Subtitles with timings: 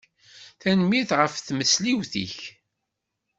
[0.61, 2.35] Tanemmirt ɣef tmesliwt-ik.